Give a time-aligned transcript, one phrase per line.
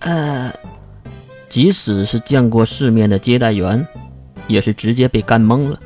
[0.00, 0.52] 呃，
[1.48, 3.86] 即使是见过世面的接待员，
[4.46, 5.78] 也是直接被干懵了，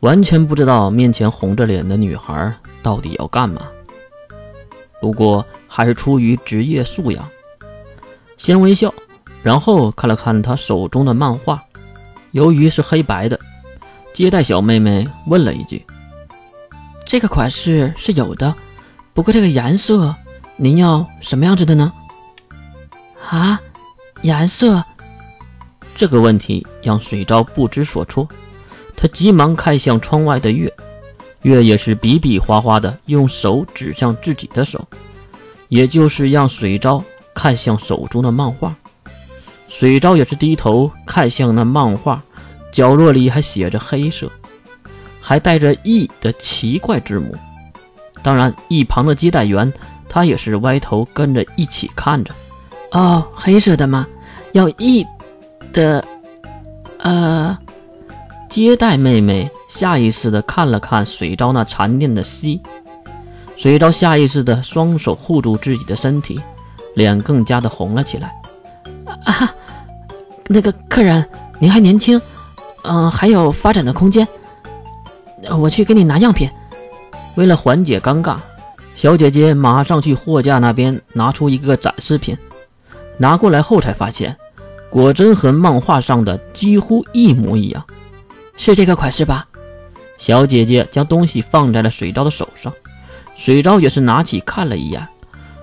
[0.00, 3.62] 完全不知道面前红着脸的女孩到底要干嘛。
[5.00, 7.26] 不过还是出于职业素养，
[8.36, 8.92] 先微笑，
[9.42, 11.60] 然后看了看他手中的漫画，
[12.32, 13.40] 由于是黑白的，
[14.12, 15.84] 接待小妹妹问了一句
[17.06, 18.54] ：“这个款式是有的，
[19.14, 20.14] 不过这个颜色，
[20.56, 21.90] 您要什么样子的呢？”
[23.32, 23.58] 啊，
[24.20, 24.84] 颜色？
[25.96, 28.28] 这个问题让水昭不知所措，
[28.94, 30.70] 他急忙看向窗外的月。
[31.40, 34.86] 月也是比比划划的用手指向自己的手，
[35.70, 37.02] 也就是让水昭
[37.32, 38.76] 看向手中的漫画。
[39.66, 42.22] 水昭也是低头看向那漫画，
[42.70, 44.30] 角落里还写着黑色，
[45.22, 47.34] 还带着 “E” 的奇怪字母。
[48.22, 49.72] 当然，一旁的接待员
[50.06, 52.34] 他也是歪头跟着一起看着。
[52.92, 54.06] 哦，黑色的吗？
[54.52, 55.06] 要一
[55.72, 56.04] 的，
[56.98, 57.58] 呃，
[58.48, 59.50] 接待妹妹。
[59.68, 62.60] 下意识的看了看水昭那残念的膝，
[63.56, 66.38] 水昭下意识的双手护住自己的身体，
[66.94, 68.34] 脸更加的红了起来。
[69.24, 69.50] 啊，
[70.46, 71.26] 那个客人，
[71.58, 72.20] 您还年轻，
[72.84, 74.28] 嗯，还有发展的空间。
[75.58, 76.46] 我去给你拿样品。
[77.36, 78.36] 为了缓解尴尬，
[78.94, 82.36] 小姐姐马上去货架那边拿出一个展示品，
[83.22, 84.36] 拿过来后才发现，
[84.90, 87.86] 果真和漫画上的几乎一模一样。
[88.56, 89.46] 是这个款式吧？
[90.18, 92.72] 小姐姐将东西放在了水昭的手上，
[93.36, 95.06] 水昭也是拿起看了一眼，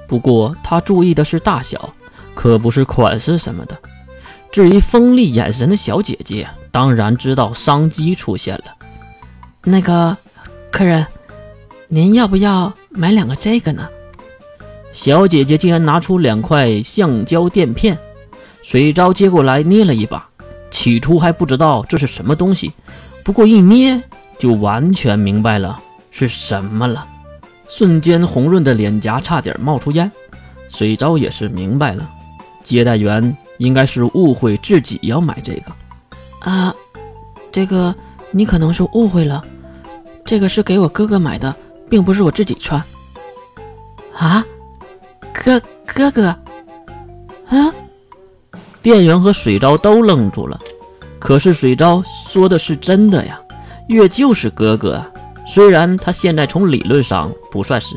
[0.07, 1.93] 不过他注意的是大小，
[2.33, 3.77] 可不是款式什么的。
[4.53, 8.63] 至于锋利眼神的小姐姐，当然知道商机出现了。
[9.65, 10.15] 那个
[10.71, 11.05] 客人，
[11.89, 13.89] 您要不要买两个这个呢？
[14.99, 17.97] 小姐姐竟然拿出两块橡胶垫片，
[18.61, 20.27] 水昭接过来捏了一把，
[20.71, 22.73] 起初还不知道这是什么东西，
[23.23, 24.03] 不过一捏。
[24.37, 25.79] 就完全明白了
[26.11, 27.07] 是什么了，
[27.69, 30.11] 瞬间红润的脸颊差点冒出烟。
[30.67, 32.09] 水昭也是明白了，
[32.61, 35.71] 接待员应该是误会自己要买这个。
[36.41, 36.75] 啊，
[37.53, 37.95] 这个
[38.31, 39.41] 你可能是误会了，
[40.25, 41.55] 这个是给我哥哥买的，
[41.89, 42.83] 并不是我自己穿。
[44.13, 44.45] 啊，
[45.43, 46.27] 哥哥哥，
[47.47, 47.73] 啊！
[48.81, 50.59] 店员和水昭都愣住了，
[51.17, 53.39] 可是水昭说的是真的呀。
[53.87, 55.09] 月就是哥哥啊，
[55.47, 57.95] 虽然他现在从理论上不算是，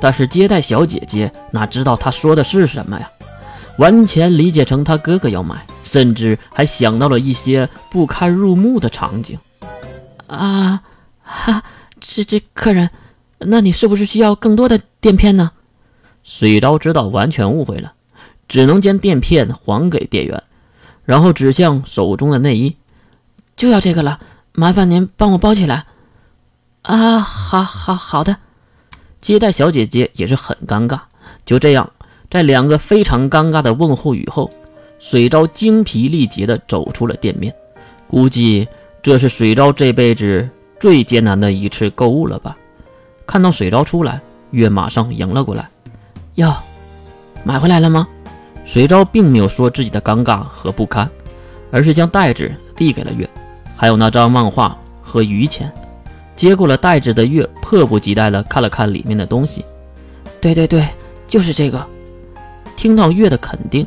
[0.00, 3.08] 但是接待小姐姐哪知道他说的是什么呀？
[3.78, 9.38] 完全理解成他哥哥要买，甚至还想到了一些不堪入目的场景。
[10.26, 10.82] 啊，
[11.22, 11.62] 哈，
[12.00, 12.90] 这这客人，
[13.38, 15.50] 那你是不是需要更多的垫片呢？
[16.24, 17.92] 水昭知道完全误会了，
[18.48, 20.42] 只能将垫片还给店员，
[21.04, 22.76] 然后指向手中的内衣，
[23.56, 24.20] 就要这个了。
[24.54, 25.86] 麻烦您帮我包起来，
[26.82, 28.36] 啊，好，好，好的。
[29.20, 31.00] 接待小姐姐也是很尴尬。
[31.44, 31.90] 就这样，
[32.30, 34.50] 在两个非常尴尬的问候语后，
[34.98, 37.54] 水昭精疲力竭地走出了店面。
[38.06, 38.68] 估计
[39.02, 42.56] 这是水昭这辈子最艰难的一次购物了吧？
[43.26, 45.70] 看到水昭出来，月马上迎了过来。
[46.36, 46.54] 哟，
[47.44, 48.08] 买回来了吗？
[48.64, 51.10] 水昭并没有说自己的尴尬和不堪，
[51.70, 53.28] 而是将袋子递给了月。
[53.76, 55.70] 还有那张漫画和余钱，
[56.36, 59.64] 接过了袋子的月迫不及待地看了看里面的东西。
[60.40, 60.88] 对对对，
[61.26, 61.84] 就是这个。
[62.76, 63.86] 听到月的肯定，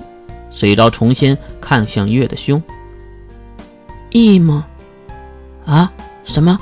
[0.52, 2.62] 水昭重新看向月的胸。
[4.12, 4.68] E 吗？
[5.66, 5.92] 啊？
[6.26, 6.60] 什么？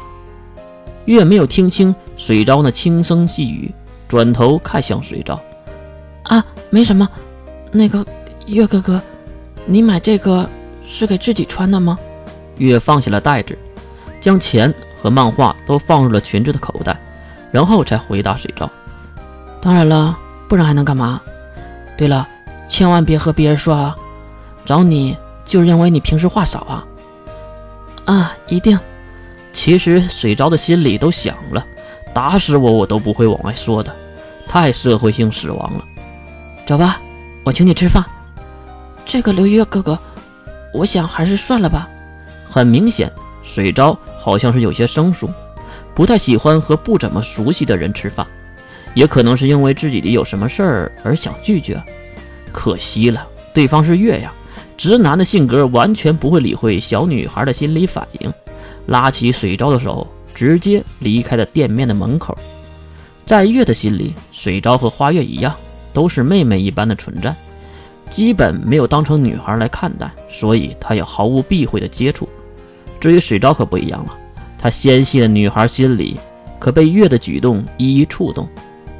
[1.05, 3.73] 月没有听清水昭那轻声细语，
[4.07, 5.39] 转头看向水昭。
[6.23, 7.07] 啊，没什么。
[7.71, 8.05] 那个
[8.45, 9.01] 月哥哥，
[9.65, 10.49] 你买这个
[10.87, 11.97] 是给自己穿的吗？
[12.57, 13.57] 月放下了袋子，
[14.21, 16.97] 将钱和漫画都放入了裙子的口袋，
[17.51, 18.69] 然后才回答水昭
[19.59, 20.17] ：“当然了，
[20.47, 21.19] 不然还能干嘛？
[21.97, 22.27] 对了，
[22.69, 23.95] 千万别和别人说啊！
[24.65, 26.85] 找你就是因为你平时话少啊！
[28.05, 28.77] 啊，一定。
[29.51, 31.65] 其实水昭的心里都想了，
[32.13, 33.93] 打死我我都不会往外说的，
[34.47, 35.83] 太社会性死亡了。
[36.65, 37.01] 走吧，
[37.43, 38.03] 我请你吃饭。
[39.05, 39.99] 这个刘月哥哥，
[40.73, 41.89] 我想还是算了吧。”
[42.49, 43.11] 很明显，
[43.43, 45.29] 水昭好像是有些生疏，
[45.93, 48.25] 不太喜欢和不怎么熟悉的人吃饭，
[48.93, 51.81] 也可能是因为自己里有什么事儿而想拒绝。
[52.53, 54.31] 可惜了，对方是月呀，
[54.77, 58.31] 直男的性格完全不会理会小女孩的心理反应，
[58.85, 62.37] 拉起水昭的手，直接离开了店面的门口。
[63.25, 65.53] 在月的心里，水昭和花月一样，
[65.93, 67.33] 都是妹妹一般的存在。
[68.11, 72.27] 基本没有当成女孩来看待，所以他也毫无避讳的接触。
[72.99, 74.17] 至于水昭可不一样了，
[74.57, 76.19] 他纤细的女孩心里
[76.59, 78.47] 可被月的举动一一触动。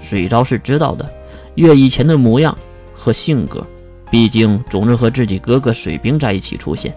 [0.02, 1.10] 水昭是知道的，
[1.56, 2.58] 月以前的模样
[2.96, 3.66] 和性格，
[4.10, 6.94] 毕竟总是和自己哥哥水兵在一起出现。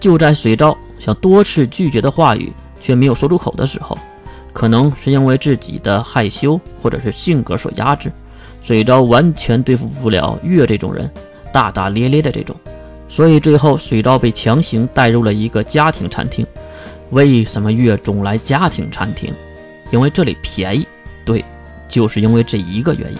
[0.00, 3.96] 就在水昭想多次拒绝的话语却没有说出口的时候，
[4.52, 8.10] 可能是因为自己的害羞或者是性格所压制，
[8.62, 11.10] 水昭完全对付不了月这种人，
[11.52, 12.54] 大大咧咧的这种，
[13.08, 16.46] 所以最后水昭被强行带入了一个家庭餐厅。
[17.10, 19.32] 为什么月总来家庭餐厅？
[19.90, 20.86] 因为这里便宜。
[21.24, 21.44] 对。
[21.88, 23.18] 就是因为这一个原因，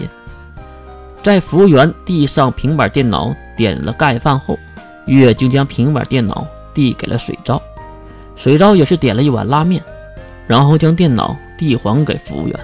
[1.21, 4.57] 在服务员递上平板电脑点了盖饭后，
[5.05, 6.43] 月就将平板电脑
[6.73, 7.61] 递给了水昭，
[8.35, 9.79] 水昭也是点了一碗拉面，
[10.47, 12.59] 然后将电脑递还给服务员。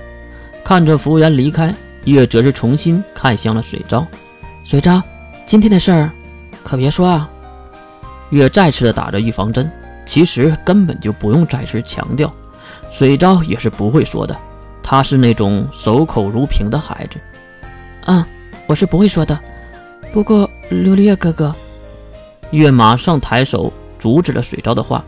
[0.64, 1.72] 看着服务员离开，
[2.06, 4.06] 月则是重新看向了水昭。
[4.63, 5.01] 水昭，
[5.46, 6.12] 今天的事儿
[6.63, 7.30] 可别说啊。
[8.30, 9.72] 月再次的打着预防针，
[10.06, 12.31] 其实根本就不用再次强调，
[12.92, 14.36] 水昭也是不会说的。
[14.84, 17.19] 他是那种守口如瓶的孩子，
[18.06, 18.28] 啊，
[18.66, 19.40] 我是不会说的。
[20.12, 21.54] 不过琉璃月哥哥，
[22.51, 25.04] 月马上抬手阻止了水昭的话，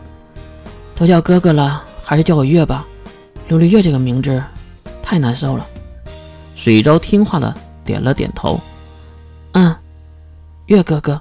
[0.94, 2.86] 都叫哥哥了，还是叫我月吧。
[3.48, 4.42] 琉璃月这个名字
[5.02, 5.66] 太难受了。
[6.54, 8.58] 水昭听话了点了点头，
[9.52, 9.74] 嗯，
[10.66, 11.20] 月哥哥。